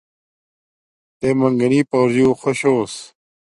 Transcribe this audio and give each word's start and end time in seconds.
تے 1.17 1.27
منگنی 1.39 1.81
پورجی 1.89 2.23
اُݹ 2.29 2.37
خوش 2.41 2.59
ہݸس 2.69 2.93